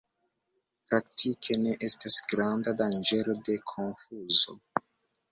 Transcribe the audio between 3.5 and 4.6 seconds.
konfuzo.